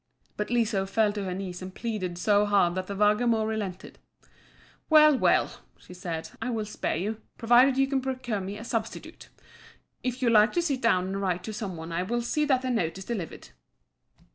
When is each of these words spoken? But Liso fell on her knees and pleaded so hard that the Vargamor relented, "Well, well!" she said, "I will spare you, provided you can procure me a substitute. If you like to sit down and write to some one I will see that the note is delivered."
But 0.35 0.49
Liso 0.49 0.87
fell 0.87 1.09
on 1.15 1.25
her 1.25 1.33
knees 1.35 1.61
and 1.61 1.75
pleaded 1.75 2.17
so 2.17 2.47
hard 2.47 2.73
that 2.73 2.87
the 2.87 2.95
Vargamor 2.95 3.45
relented, 3.45 3.99
"Well, 4.89 5.15
well!" 5.15 5.59
she 5.77 5.93
said, 5.93 6.31
"I 6.41 6.49
will 6.49 6.65
spare 6.65 6.95
you, 6.95 7.21
provided 7.37 7.77
you 7.77 7.85
can 7.85 8.01
procure 8.01 8.41
me 8.41 8.57
a 8.57 8.63
substitute. 8.63 9.29
If 10.01 10.19
you 10.23 10.31
like 10.31 10.53
to 10.53 10.61
sit 10.63 10.81
down 10.81 11.05
and 11.05 11.21
write 11.21 11.43
to 11.43 11.53
some 11.53 11.77
one 11.77 11.91
I 11.91 12.01
will 12.01 12.23
see 12.23 12.45
that 12.45 12.63
the 12.63 12.71
note 12.71 12.97
is 12.97 13.05
delivered." 13.05 13.49